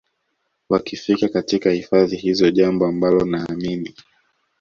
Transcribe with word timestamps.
wakifika 0.69 1.27
katika 1.29 1.71
hifadhi 1.71 2.15
hizo 2.15 2.49
jambo 2.51 2.85
ambalo 2.87 3.25
naamini 3.25 3.95